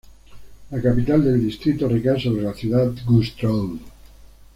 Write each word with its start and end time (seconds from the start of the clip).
La 0.71 0.81
capital 0.81 1.23
del 1.23 1.39
distrito 1.39 1.87
recae 1.87 2.19
sobre 2.19 2.41
la 2.41 2.55
ciudad 2.55 2.91
Güstrow. 3.05 3.77